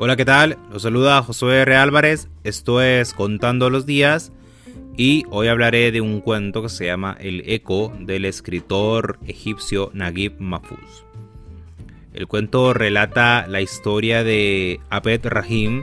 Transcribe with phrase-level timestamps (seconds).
[0.00, 0.56] Hola, ¿qué tal?
[0.70, 1.74] Los saluda Josué R.
[1.74, 2.28] Álvarez.
[2.44, 4.30] Esto es Contando los Días.
[4.96, 10.34] Y hoy hablaré de un cuento que se llama El Eco del escritor egipcio Naguib
[10.38, 11.04] Mahfouz.
[12.14, 15.82] El cuento relata la historia de Abed Rahim,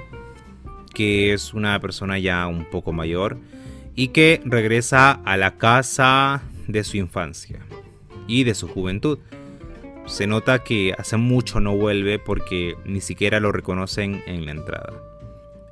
[0.93, 3.37] que es una persona ya un poco mayor
[3.95, 7.59] y que regresa a la casa de su infancia
[8.27, 9.19] y de su juventud
[10.05, 14.93] se nota que hace mucho no vuelve porque ni siquiera lo reconocen en la entrada.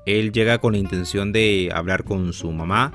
[0.06, 2.92] Él llega con la intención de hablar con su mamá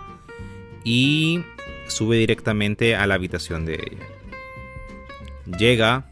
[0.85, 1.43] y
[1.87, 5.59] sube directamente a la habitación de ella.
[5.59, 6.05] Llega,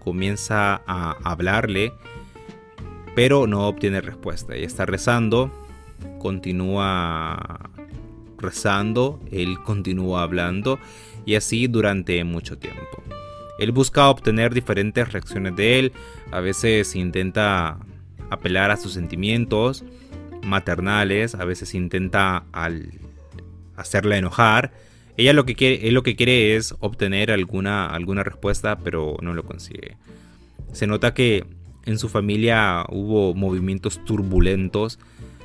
[0.00, 1.92] comienza a hablarle,
[3.14, 4.54] pero no obtiene respuesta.
[4.54, 5.52] Ella está rezando,
[6.18, 7.70] continúa
[8.38, 10.78] rezando, él continúa hablando
[11.26, 13.02] y así durante mucho tiempo.
[13.60, 15.92] Él busca obtener diferentes reacciones de él,
[16.32, 17.78] a veces intenta
[18.30, 19.84] apelar a sus sentimientos
[20.42, 22.90] maternales, a veces intenta al
[23.76, 24.72] hacerla enojar.
[25.16, 29.34] Ella lo que quiere, él lo que quiere es obtener alguna, alguna respuesta, pero no
[29.34, 29.96] lo consigue.
[30.72, 31.44] Se nota que
[31.84, 34.98] en su familia hubo movimientos turbulentos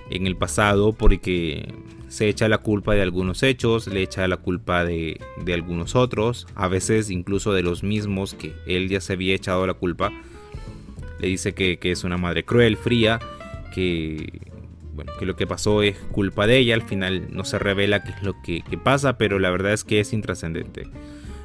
[0.09, 1.73] en el pasado porque
[2.07, 5.19] se echa la culpa de algunos hechos, le echa la culpa de,
[5.53, 9.73] algunos otros, a veces incluso de los mismos que él ya se había echado la
[9.73, 10.11] culpa.
[11.19, 13.19] Le dice que, es una madre cruel, fría,
[13.73, 14.41] que,
[14.93, 18.11] bueno, que lo que pasó es culpa de ella, al final no se revela qué
[18.11, 20.87] es lo que, que pasa, pero la verdad es que es intrascendente.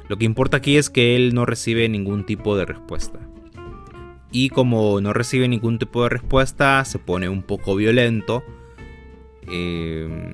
[0.07, 3.19] Lo que importa aquí es que él no recibe ningún tipo de respuesta.
[4.31, 8.43] Y como no recibe ningún tipo de respuesta, se pone un poco violento.
[9.51, 10.33] Eh,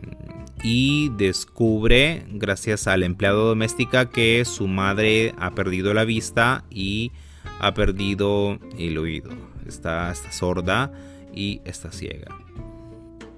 [0.63, 7.11] y descubre, gracias a la empleada doméstica, que su madre ha perdido la vista y
[7.59, 9.31] ha perdido el oído.
[9.67, 10.91] Está, está sorda
[11.33, 12.35] y está ciega.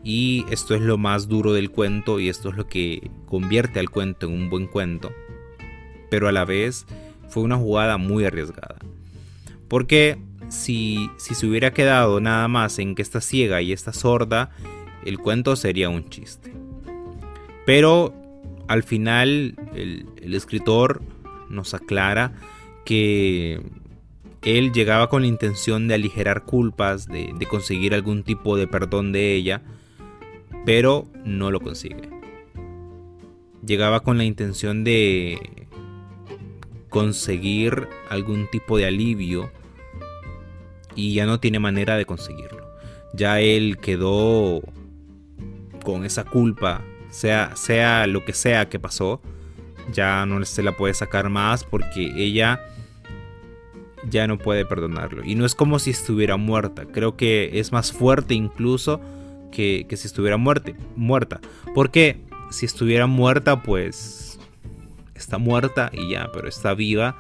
[0.04, 3.90] Y esto es lo más duro del cuento y esto es lo que convierte al
[3.90, 5.12] cuento en un buen cuento.
[6.10, 6.86] Pero a la vez
[7.28, 8.78] fue una jugada muy arriesgada.
[9.68, 10.18] Porque
[10.50, 14.52] si, si se hubiera quedado nada más en que está ciega y está sorda,
[15.06, 16.54] el cuento sería un chiste.
[17.66, 18.14] Pero
[18.68, 21.02] al final el, escritor
[21.50, 22.34] nos aclara
[22.86, 23.62] que
[24.42, 29.12] él llegaba con la intención de aligerar culpas, de, de, conseguir algún tipo de perdón
[29.12, 29.62] de ella,
[30.66, 32.10] pero no lo consigue.
[33.66, 35.68] Llegaba con la intención de
[36.90, 39.52] conseguir algún tipo de alivio
[41.00, 42.68] y ya no tiene manera de conseguirlo.
[43.14, 44.62] Ya él quedó
[45.84, 49.22] con esa culpa, sea, sea lo que sea que pasó,
[49.94, 52.62] ya no se la puede sacar más porque ella
[54.10, 55.24] ya no puede perdonarlo.
[55.24, 59.00] Y no es como si estuviera muerta, creo que es más fuerte incluso
[59.52, 61.40] que, que si estuviera muerte, muerta.
[61.74, 62.22] Porque
[62.52, 64.38] si estuviera muerta, pues
[65.16, 67.18] está muerta y ya, pero está viva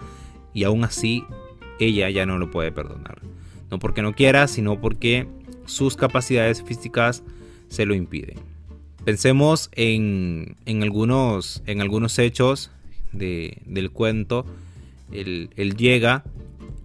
[0.53, 1.23] y aún así
[1.79, 3.21] ella ya no lo puede perdonar.
[3.71, 5.27] No porque no quiera, sino porque
[5.65, 7.23] sus capacidades físicas
[7.69, 8.39] se lo impiden.
[9.05, 12.71] Pensemos en, algunos, en algunos hechos
[13.11, 14.45] del cuento.
[15.11, 16.23] Él, llega,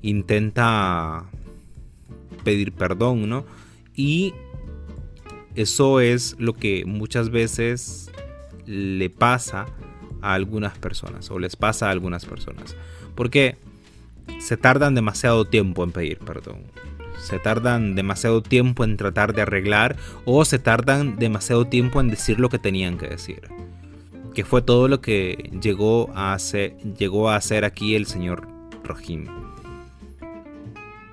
[0.02, 1.24] intenta
[2.44, 3.44] pedir perdón, ¿no?
[3.94, 4.32] Y
[5.54, 8.10] eso es lo que muchas veces
[8.66, 9.66] le pasa
[10.22, 12.76] a algunas personas o les pasa a algunas personas.
[13.14, 13.56] Porque
[14.44, 16.64] se tardan demasiado tiempo en pedir perdón.
[17.18, 19.96] Se tardan demasiado tiempo en tratar de arreglar
[20.26, 23.48] o se tardan demasiado tiempo en decir lo que tenían que decir.
[24.34, 28.46] Que fue todo lo que llegó a hacer, llegó a hacer aquí el señor
[28.82, 29.28] Rohim.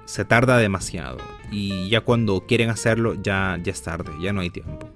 [0.04, 1.20] Se tarda demasiado
[1.50, 4.90] y ya cuando quieren hacerlo ya, ya es tarde, ya no hay tiempo.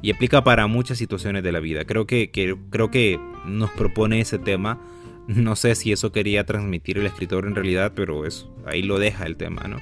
[0.00, 1.84] Y aplica para muchas situaciones de la vida.
[1.84, 4.80] Creo que, que creo que nos propone ese tema
[5.26, 9.26] no sé si eso quería transmitir el escritor en realidad, pero eso, ahí lo deja
[9.26, 9.78] el tema, ¿no?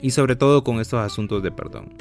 [0.00, 1.92] Y sobre todo con estos asuntos de perdón.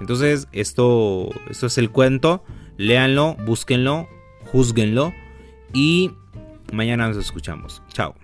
[0.00, 2.44] Entonces, esto, esto es el cuento.
[2.76, 4.06] Léanlo, búsquenlo,
[4.52, 5.12] juzguenlo
[5.72, 6.10] y
[6.72, 7.82] mañana nos escuchamos.
[7.92, 8.14] Chao.